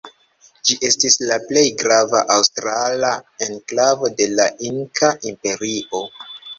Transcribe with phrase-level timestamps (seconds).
[0.69, 3.13] Ĝi estis la plej grava aŭstrala
[3.51, 6.07] enklavo de la Inkaa imperio.